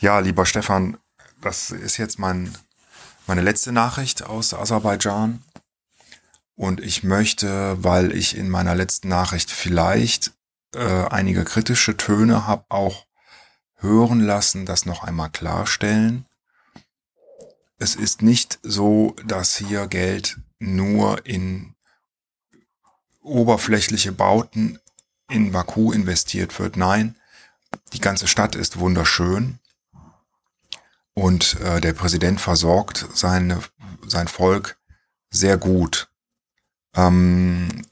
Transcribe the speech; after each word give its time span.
Ja, 0.00 0.20
lieber 0.20 0.46
Stefan, 0.46 0.96
das 1.40 1.72
ist 1.72 1.96
jetzt 1.96 2.20
mein, 2.20 2.56
meine 3.26 3.40
letzte 3.40 3.72
Nachricht 3.72 4.22
aus 4.22 4.54
Aserbaidschan. 4.54 5.42
Und 6.54 6.80
ich 6.80 7.02
möchte, 7.02 7.82
weil 7.82 8.12
ich 8.12 8.36
in 8.36 8.48
meiner 8.48 8.76
letzten 8.76 9.08
Nachricht 9.08 9.50
vielleicht 9.50 10.34
äh, 10.72 11.06
einige 11.06 11.44
kritische 11.44 11.96
Töne 11.96 12.46
habe, 12.46 12.64
auch 12.68 13.06
hören 13.74 14.20
lassen, 14.20 14.66
das 14.66 14.86
noch 14.86 15.02
einmal 15.02 15.30
klarstellen. 15.30 16.26
Es 17.78 17.96
ist 17.96 18.22
nicht 18.22 18.60
so, 18.62 19.16
dass 19.24 19.56
hier 19.56 19.88
Geld 19.88 20.38
nur 20.60 21.26
in 21.26 21.74
oberflächliche 23.20 24.12
Bauten 24.12 24.78
in 25.28 25.50
Baku 25.50 25.90
investiert 25.90 26.56
wird. 26.60 26.76
Nein, 26.76 27.16
die 27.92 28.00
ganze 28.00 28.28
Stadt 28.28 28.54
ist 28.54 28.78
wunderschön 28.78 29.58
und 31.18 31.60
äh, 31.60 31.80
der 31.80 31.94
Präsident 31.94 32.40
versorgt 32.40 33.06
seine, 33.12 33.60
sein 34.06 34.28
Volk 34.28 34.78
sehr 35.30 35.56
gut. 35.56 36.08
Ähm, 36.94 37.84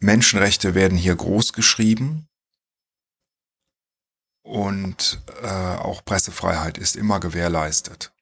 Menschenrechte 0.00 0.74
werden 0.74 0.98
hier 0.98 1.14
groß 1.14 1.52
geschrieben 1.52 2.28
und 4.42 5.22
äh, 5.42 5.46
auch 5.46 6.04
Pressefreiheit 6.04 6.76
ist 6.76 6.96
immer 6.96 7.20
gewährleistet. 7.20 8.12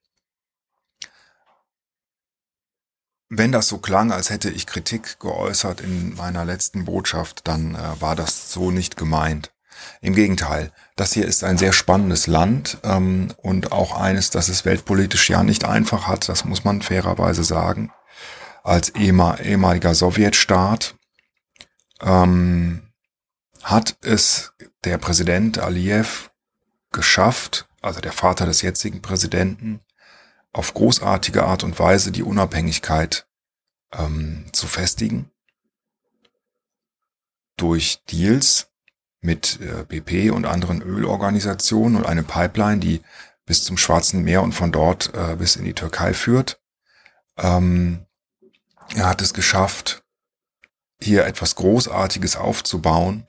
Wenn 3.30 3.50
das 3.50 3.66
so 3.66 3.78
klang, 3.78 4.12
als 4.12 4.28
hätte 4.28 4.50
ich 4.50 4.66
Kritik 4.66 5.20
geäußert 5.20 5.80
in 5.80 6.14
meiner 6.16 6.44
letzten 6.44 6.84
Botschaft, 6.84 7.48
dann 7.48 7.74
äh, 7.74 8.00
war 8.00 8.14
das 8.14 8.52
so 8.52 8.70
nicht 8.70 8.98
gemeint. 8.98 9.54
Im 10.00 10.14
Gegenteil, 10.14 10.72
das 10.96 11.12
hier 11.12 11.26
ist 11.26 11.44
ein 11.44 11.58
sehr 11.58 11.72
spannendes 11.72 12.26
Land 12.26 12.78
ähm, 12.82 13.28
und 13.36 13.72
auch 13.72 13.98
eines, 13.98 14.30
das 14.30 14.48
es 14.48 14.64
weltpolitisch 14.64 15.30
ja 15.30 15.42
nicht 15.42 15.64
einfach 15.64 16.08
hat, 16.08 16.28
das 16.28 16.44
muss 16.44 16.64
man 16.64 16.82
fairerweise 16.82 17.44
sagen. 17.44 17.92
Als 18.64 18.90
ehemaliger 18.90 19.94
Sowjetstaat 19.94 20.94
ähm, 22.00 22.92
hat 23.62 23.96
es 24.02 24.52
der 24.84 24.98
Präsident 24.98 25.58
Aliyev 25.58 26.30
geschafft, 26.92 27.68
also 27.80 28.00
der 28.00 28.12
Vater 28.12 28.46
des 28.46 28.62
jetzigen 28.62 29.02
Präsidenten, 29.02 29.80
auf 30.52 30.74
großartige 30.74 31.44
Art 31.44 31.64
und 31.64 31.78
Weise 31.78 32.12
die 32.12 32.22
Unabhängigkeit 32.22 33.26
ähm, 33.92 34.46
zu 34.52 34.66
festigen 34.66 35.30
durch 37.56 38.02
Deals 38.10 38.71
mit 39.22 39.60
äh, 39.60 39.84
BP 39.84 40.30
und 40.32 40.44
anderen 40.44 40.82
Ölorganisationen 40.82 41.96
und 41.96 42.06
eine 42.06 42.24
Pipeline, 42.24 42.80
die 42.80 43.00
bis 43.46 43.64
zum 43.64 43.78
Schwarzen 43.78 44.22
Meer 44.22 44.42
und 44.42 44.52
von 44.52 44.72
dort 44.72 45.14
äh, 45.14 45.36
bis 45.36 45.56
in 45.56 45.64
die 45.64 45.74
Türkei 45.74 46.12
führt. 46.12 46.60
Ähm, 47.38 48.06
er 48.94 49.08
hat 49.08 49.22
es 49.22 49.32
geschafft, 49.32 50.04
hier 51.00 51.24
etwas 51.24 51.54
Großartiges 51.54 52.36
aufzubauen 52.36 53.26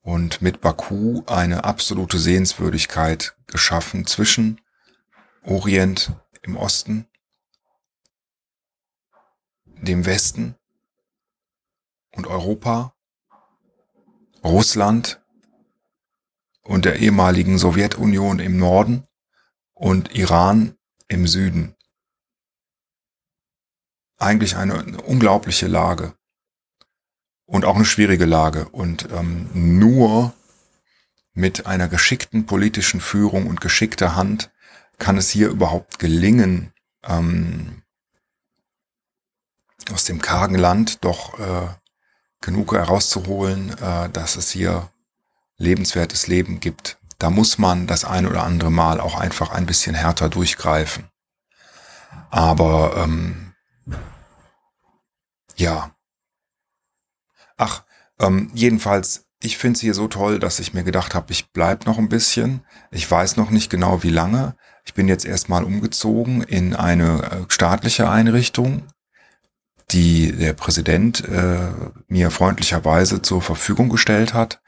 und 0.00 0.42
mit 0.42 0.60
Baku 0.60 1.22
eine 1.26 1.64
absolute 1.64 2.18
Sehenswürdigkeit 2.18 3.36
geschaffen 3.46 4.06
zwischen 4.06 4.60
Orient 5.42 6.12
im 6.42 6.56
Osten, 6.56 7.06
dem 9.64 10.06
Westen 10.06 10.56
und 12.12 12.26
Europa, 12.26 12.94
Russland 14.42 15.23
und 16.64 16.84
der 16.84 16.98
ehemaligen 16.98 17.58
Sowjetunion 17.58 18.40
im 18.40 18.58
Norden 18.58 19.06
und 19.74 20.14
Iran 20.14 20.76
im 21.08 21.26
Süden. 21.26 21.76
Eigentlich 24.18 24.56
eine, 24.56 25.02
unglaubliche 25.02 25.66
Lage 25.66 26.14
und 27.46 27.64
auch 27.64 27.76
eine 27.76 27.84
schwierige 27.84 28.24
Lage 28.24 28.68
und 28.70 29.08
ähm, 29.12 29.50
nur 29.52 30.32
mit 31.34 31.66
einer 31.66 31.88
geschickten 31.88 32.46
politischen 32.46 33.00
Führung 33.00 33.46
und 33.46 33.60
geschickter 33.60 34.16
Hand 34.16 34.50
kann 34.98 35.18
es 35.18 35.30
hier 35.30 35.48
überhaupt 35.48 35.98
gelingen, 35.98 36.72
ähm, 37.02 37.82
aus 39.92 40.04
dem 40.04 40.22
kargen 40.22 40.54
Land 40.54 41.04
doch 41.04 41.38
äh, 41.38 41.68
genug 42.40 42.72
herauszuholen, 42.72 43.76
äh, 43.78 44.08
dass 44.10 44.36
es 44.36 44.50
hier 44.50 44.90
lebenswertes 45.58 46.26
Leben 46.26 46.60
gibt. 46.60 46.98
Da 47.18 47.30
muss 47.30 47.58
man 47.58 47.86
das 47.86 48.04
ein 48.04 48.26
oder 48.26 48.42
andere 48.42 48.70
Mal 48.70 49.00
auch 49.00 49.18
einfach 49.18 49.50
ein 49.50 49.66
bisschen 49.66 49.94
härter 49.94 50.28
durchgreifen. 50.28 51.08
Aber 52.30 52.96
ähm, 52.96 53.54
ja. 55.56 55.94
Ach, 57.56 57.84
ähm, 58.18 58.50
jedenfalls 58.54 59.24
ich 59.44 59.58
finde 59.58 59.76
es 59.76 59.80
hier 59.82 59.94
so 59.94 60.08
toll, 60.08 60.38
dass 60.38 60.58
ich 60.58 60.72
mir 60.72 60.84
gedacht 60.84 61.14
habe, 61.14 61.30
ich 61.30 61.52
bleib 61.52 61.86
noch 61.86 61.98
ein 61.98 62.08
bisschen. 62.08 62.62
Ich 62.90 63.08
weiß 63.08 63.36
noch 63.36 63.50
nicht 63.50 63.70
genau 63.70 64.02
wie 64.02 64.10
lange. 64.10 64.56
Ich 64.86 64.94
bin 64.94 65.06
jetzt 65.06 65.26
erstmal 65.26 65.64
umgezogen 65.64 66.42
in 66.42 66.74
eine 66.74 67.22
äh, 67.22 67.36
staatliche 67.48 68.08
Einrichtung, 68.08 68.84
die 69.90 70.32
der 70.32 70.54
Präsident 70.54 71.28
äh, 71.28 71.68
mir 72.08 72.30
freundlicherweise 72.30 73.20
zur 73.20 73.42
Verfügung 73.42 73.90
gestellt 73.90 74.32
hat. 74.32 74.62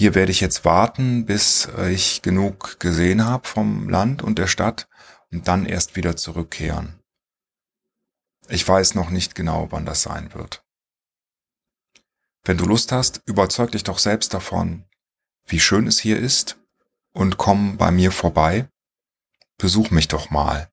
Hier 0.00 0.14
werde 0.14 0.30
ich 0.30 0.40
jetzt 0.40 0.64
warten, 0.64 1.26
bis 1.26 1.66
ich 1.90 2.22
genug 2.22 2.78
gesehen 2.78 3.24
habe 3.24 3.48
vom 3.48 3.88
Land 3.88 4.22
und 4.22 4.38
der 4.38 4.46
Stadt 4.46 4.88
und 5.32 5.48
dann 5.48 5.66
erst 5.66 5.96
wieder 5.96 6.16
zurückkehren. 6.16 7.02
Ich 8.46 8.66
weiß 8.66 8.94
noch 8.94 9.10
nicht 9.10 9.34
genau, 9.34 9.72
wann 9.72 9.84
das 9.86 10.02
sein 10.02 10.32
wird. 10.34 10.64
Wenn 12.44 12.58
du 12.58 12.64
Lust 12.64 12.92
hast, 12.92 13.22
überzeug 13.26 13.72
dich 13.72 13.82
doch 13.82 13.98
selbst 13.98 14.32
davon, 14.32 14.88
wie 15.46 15.58
schön 15.58 15.88
es 15.88 15.98
hier 15.98 16.20
ist 16.20 16.60
und 17.12 17.36
komm 17.36 17.76
bei 17.76 17.90
mir 17.90 18.12
vorbei. 18.12 18.70
Besuch 19.56 19.90
mich 19.90 20.06
doch 20.06 20.30
mal. 20.30 20.70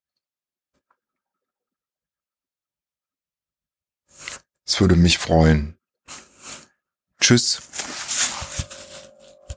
Es 4.68 4.80
würde 4.80 4.96
mich 4.96 5.18
freuen. 5.18 5.80
Tschüss. 7.20 7.75